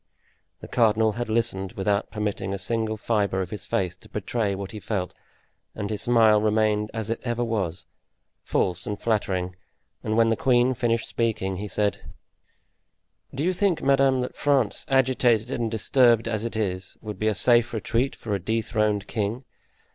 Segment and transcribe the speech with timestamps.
[0.61, 4.71] The cardinal had listened without permitting a single fibre of his face to betray what
[4.71, 5.13] he felt,
[5.75, 9.55] and his smile remained as it ever was—false and flattering;
[10.03, 12.01] and when the queen finished speaking, he said:
[13.35, 17.35] "Do you think, madame, that France, agitated and disturbed as it is, would be a
[17.35, 19.43] safe retreat for a dethroned king?